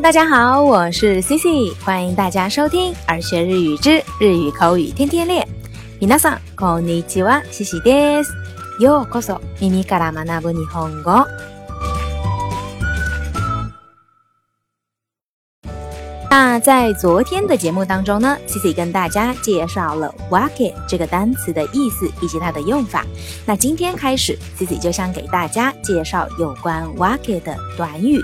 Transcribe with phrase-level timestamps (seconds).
[0.00, 5.42] 大家好，我是 C C，欢迎大家收听《而学日语之日语口语天天练》。
[6.06, 8.32] 皆さんこんにちは、o i c h i w a C C です。
[8.80, 11.26] ようこそ、耳から学ぶ日本語。
[16.30, 23.04] 那在昨天的节目当中呢，C C 跟大家介绍了 “wakai” 这个单词的意思以及它的用法。
[23.44, 28.22] 那今天开始，C C 就想给大家介绍有关 “wakai” 的短语。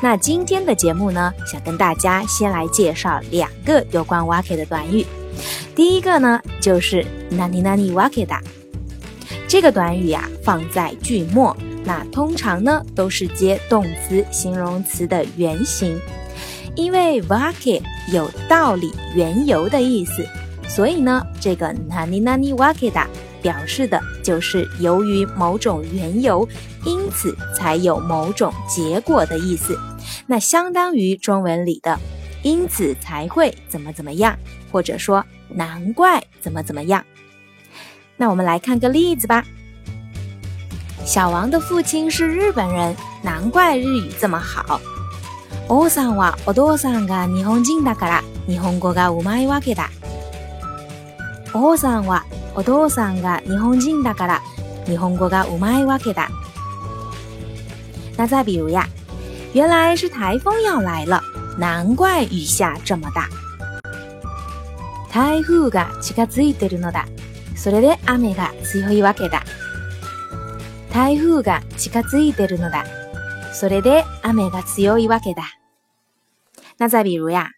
[0.00, 5.04] 那今天的节目呢，想跟大家先来介绍两个有关 w a k a 的短语。
[5.74, 8.38] 第一个呢，就是 “nani nani wakida”。
[9.46, 15.98] 这个短语呀，放在句末，那通常呢都是接动词、形容词的原形。
[16.76, 17.82] 因为 w a k a
[18.12, 20.24] 有道理、缘由的意思，
[20.68, 23.06] 所以呢，这个 “nani nani wakida”。
[23.40, 26.46] 表示的就是由于某种缘由，
[26.84, 29.78] 因此才有某种结果的意思，
[30.26, 31.98] 那相当于中文里的
[32.42, 34.36] “因此才会怎么怎么样”，
[34.70, 37.02] 或者说“难怪怎么怎么样”。
[38.16, 39.44] 那我们来看个例子吧。
[41.04, 44.80] 小王的父亲是日本人，难怪日语这么好。
[45.68, 49.88] おさんはオドさんが日本人だから日本語が上手いわけだ。
[51.52, 54.40] おさんはお父さんが日本人だから
[54.86, 56.28] 日本語がうまいわけだ。
[58.16, 58.86] 那再比如呀，
[59.54, 61.20] 原来是台风要来了，
[61.58, 63.28] 难怪雨下这么大。
[65.10, 67.04] 台風が近づいてるのだ。
[67.56, 69.42] それで雨が強いわけだ。
[70.92, 72.84] 台風が近づいてるのだ。
[73.52, 75.42] それで雨が強いわけだ。
[76.78, 77.57] 那再比如呀。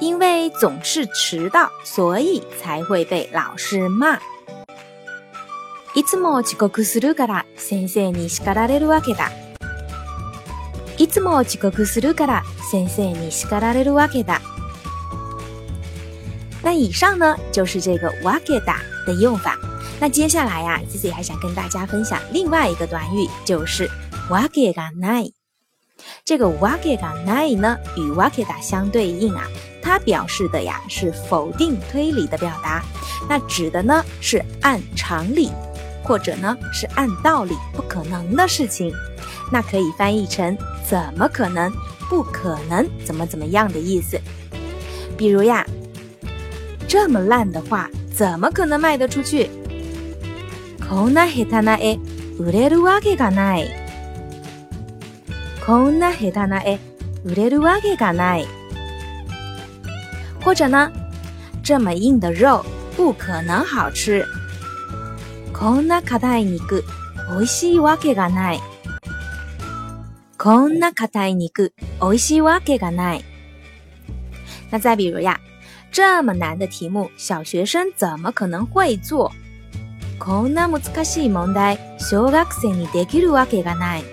[0.00, 4.12] 因为总是迟到，所以才会被老师骂。
[5.94, 9.30] いつも遅刻するから先生に叱られるわけだ。
[10.98, 14.40] いつも遅刻するから先生に叱られるわけだ。
[16.62, 19.56] 那以上呢，就是这个わけだ的用法。
[19.98, 23.90] 那接下来呀，思思还想跟大家分享另外一个短语，就是
[24.28, 25.32] わけがない。
[26.24, 29.48] 这个わけがない呢，与わけだ相对应啊。
[29.90, 32.82] 它表示的呀是否定推理的表达，
[33.26, 35.48] 那指的呢是按常理
[36.04, 38.92] 或者呢是按道理不可能的事情，
[39.50, 40.54] 那可以翻译成
[40.86, 41.72] “怎么可能
[42.10, 44.20] ”“不可能”“怎么怎么样的”意思。
[45.16, 45.64] 比如呀，
[46.86, 49.48] 这么烂的画怎么可能卖得出去？
[50.86, 51.98] こんな絵丹ない、
[52.38, 53.68] 売れるわけがない。
[55.64, 56.78] こんな絵丹ない、
[57.24, 58.57] 売れるわけがない。
[60.48, 60.90] 或者呢？
[61.62, 62.64] 这么硬的肉
[62.96, 64.24] 不可能好吃。
[65.52, 66.82] こんな硬い肉、
[67.36, 68.60] おいしいわけがない。
[70.38, 73.24] こんな硬い肉、おいしいわけがない。
[74.70, 75.38] 那再比如呀，
[75.92, 79.30] 这么难的题目，小学生怎么可能会做？
[80.18, 84.04] こんな難しい問題、小学生にできるわけがない。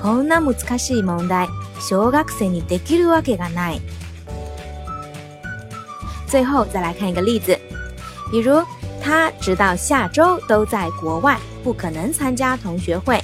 [0.00, 1.48] こんな難しい問題、
[1.80, 3.80] 小学生にできるわけがない。
[6.26, 7.56] 最后再来看一个例子，
[8.30, 8.60] 比如
[9.00, 13.22] 他直到下周都在国外，不可能参加同学会。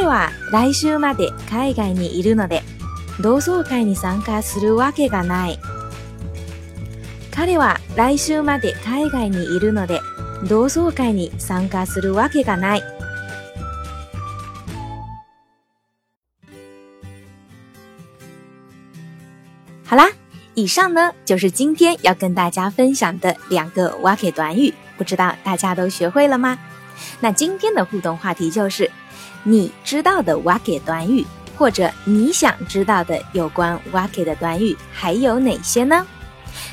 [0.00, 2.62] は来週まで海外にいるので、
[3.22, 5.58] 同窓会に参加するわけがない。
[7.30, 9.98] 彼は来週まで海外にいるので、
[10.48, 12.82] 同窓会に参加するわけがない。
[19.88, 20.12] 好啦。
[20.58, 26.58] 以上呢就是今天要跟大家分享的两个挖给短语，不知道大家都学会了吗？
[27.20, 28.90] 那今天的互动话题就是，
[29.44, 31.24] 你知道的挖给短语，
[31.56, 36.04] 或者你想知道的有关挖给的短语还有哪些呢？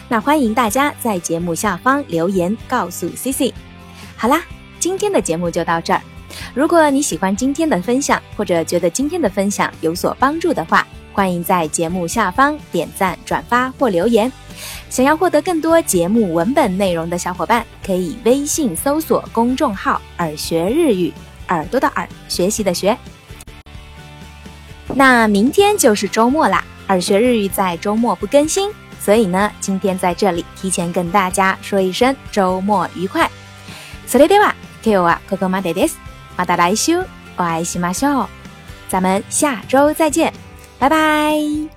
[0.10, 3.54] 那欢迎大家在节目下方留言告诉 Cici。
[4.18, 4.42] 好啦，
[4.80, 6.02] 今天的节目就到这儿。
[6.56, 10.84] 如果你喜欢今天的分享，或者觉得今天的分享有所帮助的话，
[11.16, 14.30] 欢迎在节目下方点赞、转发或留言。
[14.90, 21.14] 想要获得更多节目文本内容的小伙伴，可以微信搜索公众号“耳学日语”，
[21.48, 22.98] 耳朵的耳，学习的学。
[24.90, 28.70] 那明天就是周末啦，耳学日语在周末不更新，
[29.00, 33.30] 所以呢，今天在这里提前跟大家说一声周末愉快。
[34.06, 34.52] s れで e de wa
[34.84, 35.96] kyou wa koko made e s
[36.38, 37.06] ma da i shu,
[37.38, 38.28] wa ai
[38.90, 40.32] 咱们下周再见。
[40.80, 41.75] 拜拜。